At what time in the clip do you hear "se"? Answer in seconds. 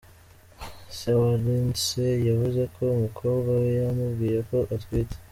0.97-1.11